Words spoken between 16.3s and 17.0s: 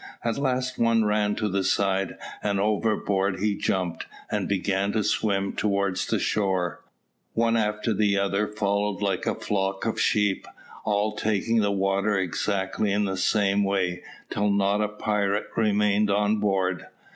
board.